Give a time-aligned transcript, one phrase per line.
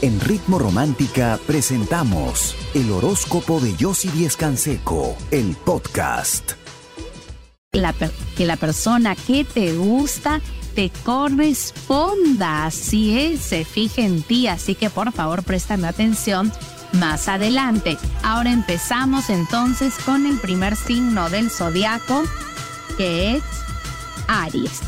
[0.00, 6.52] En Ritmo Romántica presentamos el horóscopo de Yossi Díez Canseco, el podcast.
[8.36, 10.40] Que la persona que te gusta
[10.76, 16.52] te corresponda, así es, se fije en ti, así que por favor préstame atención
[16.92, 17.98] más adelante.
[18.22, 22.22] Ahora empezamos entonces con el primer signo del zodiaco,
[22.96, 23.42] que es
[24.28, 24.80] Aries.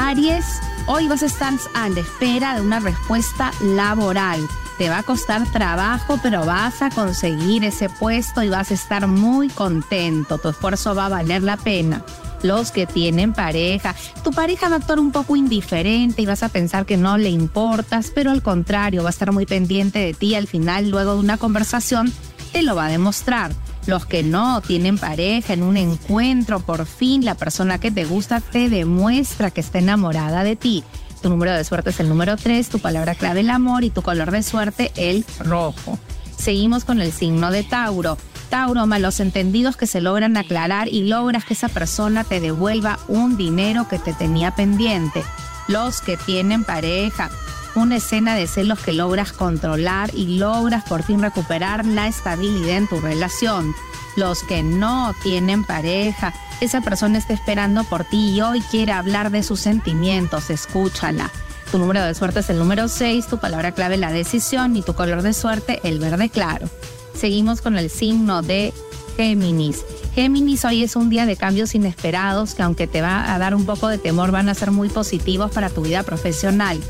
[0.00, 4.40] Aries, hoy vas a estar a la espera de una respuesta laboral.
[4.78, 9.06] Te va a costar trabajo, pero vas a conseguir ese puesto y vas a estar
[9.06, 10.38] muy contento.
[10.38, 12.02] Tu esfuerzo va a valer la pena.
[12.42, 13.94] Los que tienen pareja,
[14.24, 17.28] tu pareja va a actuar un poco indiferente y vas a pensar que no le
[17.28, 20.34] importas, pero al contrario, va a estar muy pendiente de ti.
[20.34, 22.10] Al final, luego de una conversación,
[22.52, 23.52] te lo va a demostrar
[23.90, 28.40] los que no tienen pareja, en un encuentro, por fin la persona que te gusta
[28.40, 30.84] te demuestra que está enamorada de ti.
[31.20, 34.00] Tu número de suerte es el número 3, tu palabra clave el amor y tu
[34.00, 35.98] color de suerte el rojo.
[36.38, 38.16] Seguimos con el signo de Tauro.
[38.48, 43.36] Tauro, malos entendidos que se logran aclarar y logras que esa persona te devuelva un
[43.36, 45.22] dinero que te tenía pendiente.
[45.68, 47.28] Los que tienen pareja,
[47.74, 52.88] una escena de celos que logras controlar y logras por fin recuperar la estabilidad en
[52.88, 53.74] tu relación.
[54.16, 59.30] Los que no tienen pareja, esa persona está esperando por ti y hoy quiere hablar
[59.30, 61.30] de sus sentimientos, escúchala.
[61.70, 64.94] Tu número de suerte es el número 6, tu palabra clave la decisión y tu
[64.94, 66.68] color de suerte el verde claro.
[67.14, 68.74] Seguimos con el signo de
[69.16, 69.84] Géminis.
[70.14, 73.64] Géminis, hoy es un día de cambios inesperados que aunque te va a dar un
[73.64, 76.80] poco de temor van a ser muy positivos para tu vida profesional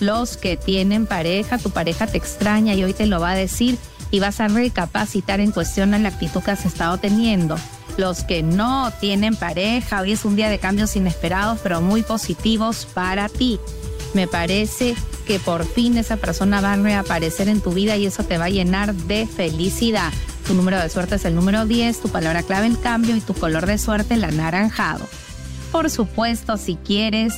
[0.00, 3.78] los que tienen pareja, tu pareja te extraña y hoy te lo va a decir
[4.10, 7.56] y vas a recapacitar en cuestión a la actitud que has estado teniendo.
[7.96, 12.86] Los que no tienen pareja, hoy es un día de cambios inesperados pero muy positivos
[12.94, 13.58] para ti.
[14.14, 14.94] Me parece
[15.26, 18.46] que por fin esa persona va a reaparecer en tu vida y eso te va
[18.46, 20.12] a llenar de felicidad.
[20.46, 23.34] Tu número de suerte es el número 10, tu palabra clave el cambio y tu
[23.34, 25.04] color de suerte el anaranjado.
[25.70, 27.34] Por supuesto, si quieres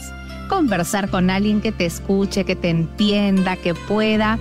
[0.51, 4.39] conversar con alguien que te escuche, que te entienda, que pueda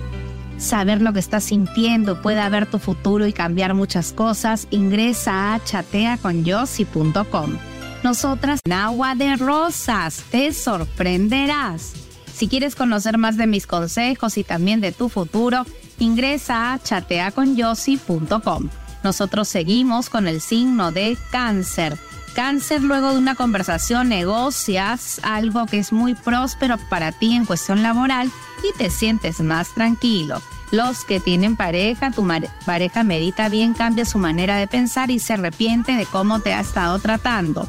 [0.58, 5.64] saber lo que estás sintiendo, pueda ver tu futuro y cambiar muchas cosas, ingresa a
[5.64, 7.56] chateaconyossi.com.
[8.02, 11.92] Nosotras, en agua de rosas, te sorprenderás.
[12.34, 15.64] Si quieres conocer más de mis consejos y también de tu futuro,
[16.00, 18.68] ingresa a chateaconyossi.com.
[19.04, 21.96] Nosotros seguimos con el signo de cáncer
[22.30, 27.82] Cáncer, luego de una conversación negocias algo que es muy próspero para ti en cuestión
[27.82, 28.30] laboral
[28.62, 30.40] y te sientes más tranquilo.
[30.70, 32.26] Los que tienen pareja, tu
[32.64, 36.60] pareja medita bien, cambia su manera de pensar y se arrepiente de cómo te ha
[36.60, 37.68] estado tratando.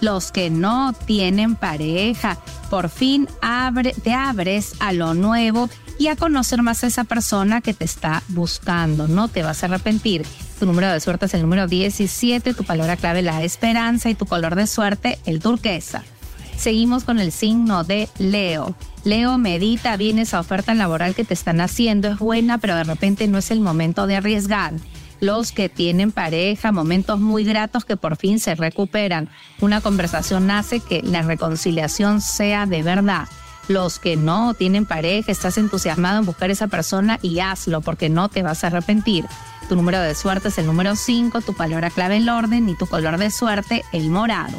[0.00, 2.38] Los que no tienen pareja,
[2.70, 7.60] por fin abre, te abres a lo nuevo y a conocer más a esa persona
[7.60, 9.08] que te está buscando.
[9.08, 10.24] No te vas a arrepentir.
[10.58, 14.26] Tu número de suerte es el número 17, tu palabra clave la esperanza y tu
[14.26, 16.04] color de suerte el turquesa.
[16.56, 18.74] Seguimos con el signo de Leo.
[19.04, 23.28] Leo, medita bien esa oferta laboral que te están haciendo, es buena, pero de repente
[23.28, 24.74] no es el momento de arriesgar.
[25.20, 29.28] Los que tienen pareja, momentos muy gratos que por fin se recuperan.
[29.60, 33.28] Una conversación hace que la reconciliación sea de verdad.
[33.68, 38.28] Los que no tienen pareja, estás entusiasmado en buscar esa persona y hazlo porque no
[38.28, 39.26] te vas a arrepentir.
[39.68, 42.86] Tu número de suerte es el número 5, tu palabra clave el orden y tu
[42.86, 44.58] color de suerte el morado.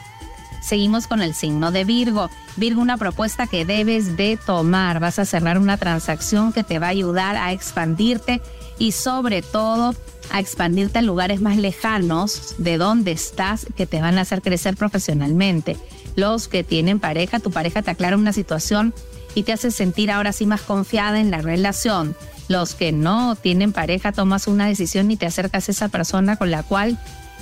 [0.62, 2.30] Seguimos con el signo de Virgo.
[2.58, 5.00] Virgo, una propuesta que debes de tomar.
[5.00, 8.42] Vas a cerrar una transacción que te va a ayudar a expandirte
[8.78, 9.96] y sobre todo
[10.32, 14.76] a expandirte a lugares más lejanos de donde estás que te van a hacer crecer
[14.76, 15.78] profesionalmente.
[16.16, 18.94] Los que tienen pareja, tu pareja te aclara una situación
[19.36, 22.16] y te hace sentir ahora sí más confiada en la relación.
[22.48, 26.50] Los que no tienen pareja, tomas una decisión y te acercas a esa persona con
[26.52, 26.98] la cual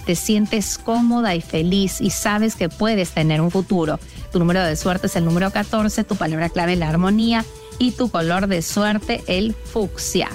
[0.06, 4.00] te sientes cómoda y feliz y sabes que puedes tener un futuro.
[4.32, 7.46] Tu número de suerte es el número 14, tu palabra clave la armonía
[7.80, 10.30] y tu color de suerte el fucsia.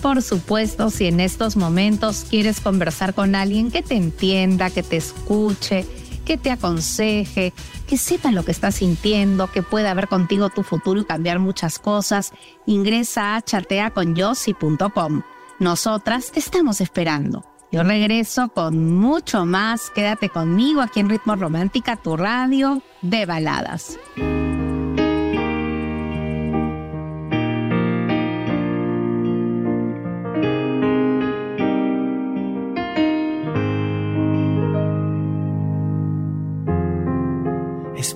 [0.00, 4.96] Por supuesto, si en estos momentos quieres conversar con alguien que te entienda, que te
[4.96, 5.84] escuche,
[6.30, 7.52] que te aconseje,
[7.88, 11.80] que sepa lo que estás sintiendo, que pueda ver contigo tu futuro y cambiar muchas
[11.80, 12.32] cosas,
[12.66, 15.22] ingresa a chateaconyossi.com.
[15.58, 17.44] Nosotras te estamos esperando.
[17.72, 19.90] Yo regreso con mucho más.
[19.90, 23.98] Quédate conmigo aquí en Ritmo Romántica, tu radio de baladas.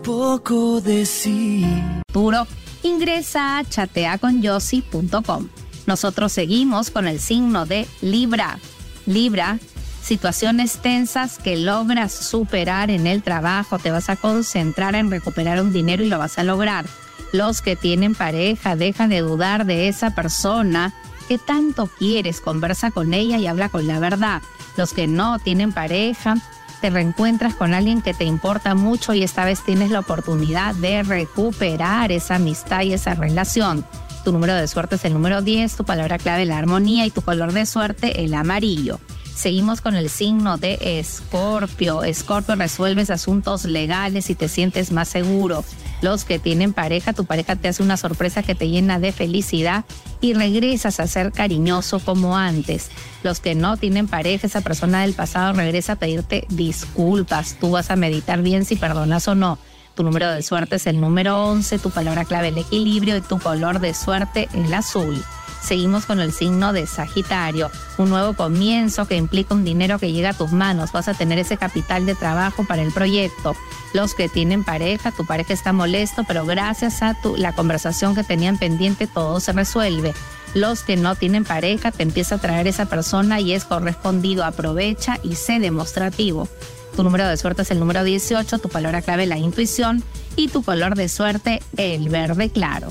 [0.04, 1.66] Poco decir.
[2.12, 2.46] Puro,
[2.82, 5.48] ingresa a chateaconyossi.com.
[5.86, 8.58] Nosotros seguimos con el signo de Libra.
[9.06, 9.58] Libra,
[10.02, 15.72] situaciones tensas que logras superar en el trabajo, te vas a concentrar en recuperar un
[15.72, 16.86] dinero y lo vas a lograr.
[17.32, 20.94] Los que tienen pareja, deja de dudar de esa persona
[21.28, 24.42] que tanto quieres, conversa con ella y habla con la verdad.
[24.76, 26.36] Los que no tienen pareja,
[26.84, 31.02] te reencuentras con alguien que te importa mucho y esta vez tienes la oportunidad de
[31.02, 33.86] recuperar esa amistad y esa relación.
[34.22, 37.22] Tu número de suerte es el número 10, tu palabra clave la armonía y tu
[37.22, 39.00] color de suerte el amarillo.
[39.34, 42.04] Seguimos con el signo de Escorpio.
[42.04, 45.64] Escorpio resuelves asuntos legales y te sientes más seguro.
[46.02, 49.84] Los que tienen pareja, tu pareja te hace una sorpresa que te llena de felicidad
[50.20, 52.90] y regresas a ser cariñoso como antes.
[53.22, 57.56] Los que no tienen pareja, esa persona del pasado regresa a pedirte disculpas.
[57.60, 59.58] Tú vas a meditar bien si perdonas o no.
[59.94, 63.38] Tu número de suerte es el número 11, tu palabra clave el equilibrio y tu
[63.38, 65.22] color de suerte el azul.
[65.64, 70.30] Seguimos con el signo de Sagitario, un nuevo comienzo que implica un dinero que llega
[70.30, 70.92] a tus manos.
[70.92, 73.56] Vas a tener ese capital de trabajo para el proyecto.
[73.94, 78.24] Los que tienen pareja, tu pareja está molesto, pero gracias a tu, la conversación que
[78.24, 80.12] tenían pendiente todo se resuelve.
[80.52, 84.44] Los que no tienen pareja, te empieza a traer esa persona y es correspondido.
[84.44, 86.46] Aprovecha y sé demostrativo.
[86.94, 90.04] Tu número de suerte es el número 18, tu palabra clave la intuición
[90.36, 92.88] y tu color de suerte el verde claro.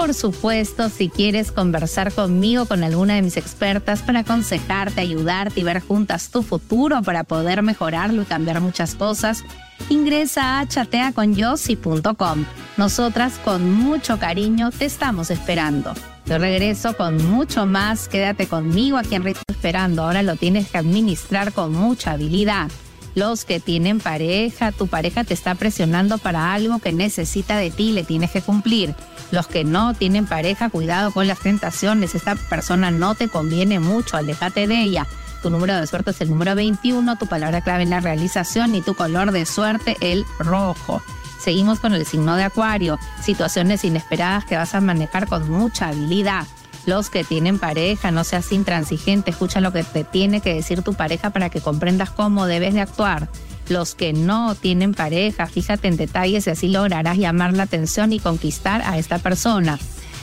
[0.00, 5.62] Por supuesto, si quieres conversar conmigo, con alguna de mis expertas para aconsejarte, ayudarte y
[5.62, 9.44] ver juntas tu futuro para poder mejorarlo y cambiar muchas cosas,
[9.90, 12.46] ingresa a chateaconyossi.com.
[12.78, 15.92] Nosotras con mucho cariño te estamos esperando.
[16.24, 18.08] Yo regreso con mucho más.
[18.08, 20.04] Quédate conmigo aquí en Ritmo Esperando.
[20.04, 22.70] Ahora lo tienes que administrar con mucha habilidad
[23.14, 27.92] los que tienen pareja, tu pareja te está presionando para algo que necesita de ti,
[27.92, 28.94] le tienes que cumplir.
[29.30, 34.16] Los que no tienen pareja, cuidado con las tentaciones, esta persona no te conviene mucho,
[34.16, 35.06] alejate de ella.
[35.42, 38.82] Tu número de suerte es el número 21, tu palabra clave en la realización y
[38.82, 41.02] tu color de suerte el rojo.
[41.38, 46.46] Seguimos con el signo de Acuario, situaciones inesperadas que vas a manejar con mucha habilidad
[46.86, 50.94] los que tienen pareja, no seas intransigente, escucha lo que te tiene que decir tu
[50.94, 53.28] pareja para que comprendas cómo debes de actuar.
[53.68, 58.18] Los que no tienen pareja, fíjate en detalles y así lograrás llamar la atención y
[58.18, 59.78] conquistar a esta persona.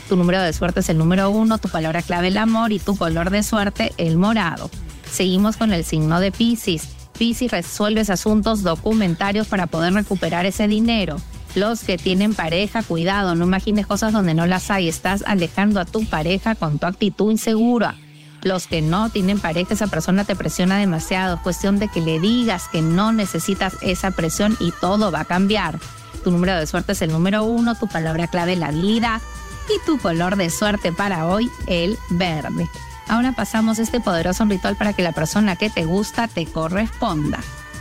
[0.09, 2.97] Tu número de suerte es el número uno, tu palabra clave el amor y tu
[2.97, 4.69] color de suerte el morado.
[5.11, 6.89] Seguimos con el signo de Pisces.
[7.17, 11.17] Pisces resuelves asuntos documentarios para poder recuperar ese dinero.
[11.57, 14.87] Los que tienen pareja, cuidado, no imagines cosas donde no las hay.
[14.87, 17.95] Estás alejando a tu pareja con tu actitud insegura.
[18.43, 21.37] Los que no tienen pareja, esa persona te presiona demasiado.
[21.37, 25.25] Es cuestión de que le digas que no necesitas esa presión y todo va a
[25.25, 25.79] cambiar.
[26.23, 29.19] Tu número de suerte es el número uno, tu palabra clave la vida
[29.67, 32.69] y tu color de suerte para hoy el verde.
[33.07, 37.39] Ahora pasamos este poderoso ritual para que la persona que te gusta te corresponda.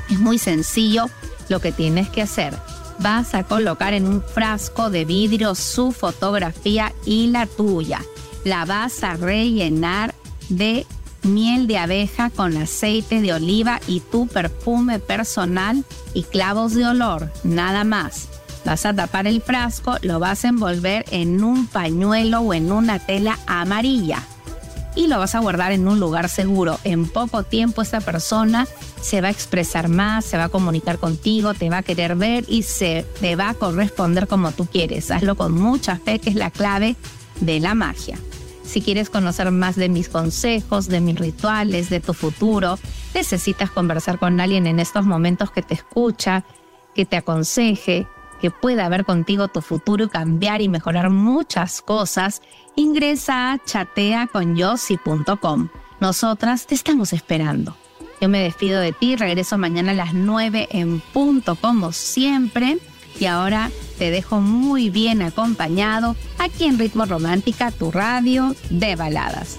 [0.08, 1.10] Es muy sencillo
[1.50, 2.56] lo que tienes que hacer
[2.98, 8.00] vas a colocar en un frasco de vidrio su fotografía y la tuya.
[8.44, 10.14] La vas a rellenar
[10.48, 10.86] de
[11.22, 15.84] miel de abeja con aceite de oliva y tu perfume personal
[16.14, 18.28] y clavos de olor, nada más.
[18.64, 22.98] Vas a tapar el frasco, lo vas a envolver en un pañuelo o en una
[22.98, 24.22] tela amarilla
[24.96, 26.80] y lo vas a guardar en un lugar seguro.
[26.82, 28.66] En poco tiempo esa persona
[29.00, 32.44] se va a expresar más, se va a comunicar contigo, te va a querer ver
[32.48, 35.10] y se te va a corresponder como tú quieres.
[35.10, 36.96] Hazlo con mucha fe, que es la clave
[37.40, 38.18] de la magia.
[38.64, 42.78] Si quieres conocer más de mis consejos, de mis rituales, de tu futuro,
[43.14, 46.44] necesitas conversar con alguien en estos momentos que te escucha,
[46.94, 48.08] que te aconseje,
[48.40, 52.42] que pueda ver contigo tu futuro y cambiar y mejorar muchas cosas,
[52.74, 55.68] ingresa a chateaconyossi.com.
[56.00, 57.76] Nosotras te estamos esperando.
[58.20, 62.78] Yo me despido de ti, regreso mañana a las 9 en punto como siempre.
[63.18, 69.58] Y ahora te dejo muy bien acompañado aquí en Ritmo Romántica, tu radio de baladas.